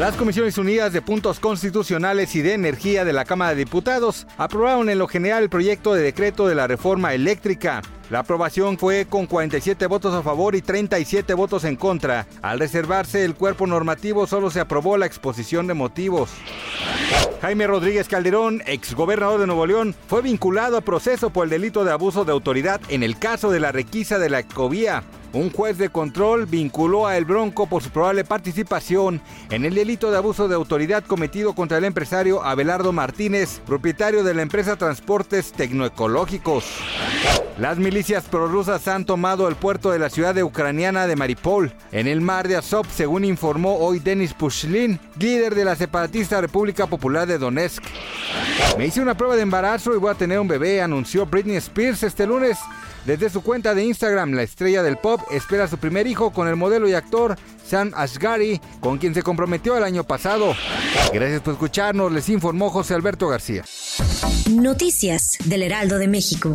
Las 0.00 0.16
Comisiones 0.16 0.56
Unidas 0.56 0.94
de 0.94 1.02
Puntos 1.02 1.40
Constitucionales 1.40 2.34
y 2.34 2.40
de 2.40 2.54
Energía 2.54 3.04
de 3.04 3.12
la 3.12 3.26
Cámara 3.26 3.50
de 3.50 3.66
Diputados 3.66 4.26
aprobaron 4.38 4.88
en 4.88 4.98
lo 4.98 5.06
general 5.06 5.42
el 5.42 5.50
proyecto 5.50 5.92
de 5.92 6.00
decreto 6.00 6.48
de 6.48 6.54
la 6.54 6.66
reforma 6.66 7.12
eléctrica. 7.12 7.82
La 8.08 8.20
aprobación 8.20 8.78
fue 8.78 9.04
con 9.04 9.26
47 9.26 9.86
votos 9.88 10.14
a 10.14 10.22
favor 10.22 10.54
y 10.54 10.62
37 10.62 11.34
votos 11.34 11.64
en 11.64 11.76
contra. 11.76 12.26
Al 12.40 12.60
reservarse 12.60 13.26
el 13.26 13.34
cuerpo 13.34 13.66
normativo 13.66 14.26
solo 14.26 14.50
se 14.50 14.60
aprobó 14.60 14.96
la 14.96 15.04
exposición 15.04 15.66
de 15.66 15.74
motivos. 15.74 16.30
Jaime 17.42 17.66
Rodríguez 17.66 18.08
Calderón, 18.08 18.62
exgobernador 18.64 19.38
de 19.38 19.48
Nuevo 19.48 19.66
León, 19.66 19.94
fue 20.08 20.22
vinculado 20.22 20.78
a 20.78 20.80
proceso 20.80 21.28
por 21.28 21.44
el 21.44 21.50
delito 21.50 21.84
de 21.84 21.92
abuso 21.92 22.24
de 22.24 22.32
autoridad 22.32 22.80
en 22.88 23.02
el 23.02 23.18
caso 23.18 23.50
de 23.50 23.60
la 23.60 23.70
requisa 23.70 24.18
de 24.18 24.30
la 24.30 24.38
ecovía. 24.38 25.04
Un 25.32 25.50
juez 25.50 25.78
de 25.78 25.90
control 25.90 26.46
vinculó 26.46 27.06
a 27.06 27.16
El 27.16 27.24
Bronco 27.24 27.68
por 27.68 27.84
su 27.84 27.90
probable 27.90 28.24
participación 28.24 29.20
en 29.50 29.64
el 29.64 29.74
delito 29.74 30.10
de 30.10 30.16
abuso 30.16 30.48
de 30.48 30.56
autoridad 30.56 31.04
cometido 31.04 31.54
contra 31.54 31.78
el 31.78 31.84
empresario 31.84 32.42
Abelardo 32.42 32.92
Martínez, 32.92 33.60
propietario 33.64 34.24
de 34.24 34.34
la 34.34 34.42
empresa 34.42 34.76
Transportes 34.76 35.52
Tecnoecológicos. 35.52 36.64
Las 37.60 37.76
milicias 37.76 38.24
prorrusas 38.24 38.88
han 38.88 39.04
tomado 39.04 39.46
el 39.46 39.54
puerto 39.54 39.90
de 39.90 39.98
la 39.98 40.08
ciudad 40.08 40.34
ucraniana 40.38 41.06
de 41.06 41.14
Maripol, 41.14 41.70
en 41.92 42.06
el 42.06 42.22
mar 42.22 42.48
de 42.48 42.56
Azov, 42.56 42.86
según 42.90 43.22
informó 43.22 43.76
hoy 43.76 43.98
Denis 43.98 44.32
Pushlin, 44.32 44.98
líder 45.18 45.54
de 45.54 45.66
la 45.66 45.76
separatista 45.76 46.40
República 46.40 46.86
Popular 46.86 47.28
de 47.28 47.36
Donetsk. 47.36 47.82
Me 48.78 48.86
hice 48.86 49.02
una 49.02 49.14
prueba 49.14 49.36
de 49.36 49.42
embarazo 49.42 49.94
y 49.94 49.98
voy 49.98 50.10
a 50.10 50.14
tener 50.14 50.40
un 50.40 50.48
bebé, 50.48 50.80
anunció 50.80 51.26
Britney 51.26 51.56
Spears 51.56 52.02
este 52.02 52.26
lunes. 52.26 52.56
Desde 53.04 53.28
su 53.28 53.42
cuenta 53.42 53.74
de 53.74 53.84
Instagram, 53.84 54.32
la 54.32 54.42
estrella 54.42 54.82
del 54.82 54.96
pop 54.96 55.20
espera 55.30 55.68
su 55.68 55.76
primer 55.76 56.06
hijo 56.06 56.32
con 56.32 56.48
el 56.48 56.56
modelo 56.56 56.88
y 56.88 56.94
actor 56.94 57.36
Sam 57.62 57.92
Ashgari, 57.94 58.58
con 58.80 58.96
quien 58.96 59.12
se 59.12 59.22
comprometió 59.22 59.76
el 59.76 59.84
año 59.84 60.04
pasado. 60.04 60.54
Gracias 61.12 61.42
por 61.42 61.52
escucharnos, 61.52 62.10
les 62.10 62.26
informó 62.30 62.70
José 62.70 62.94
Alberto 62.94 63.28
García. 63.28 63.64
Noticias 64.50 65.36
del 65.44 65.62
Heraldo 65.62 65.98
de 65.98 66.08
México. 66.08 66.54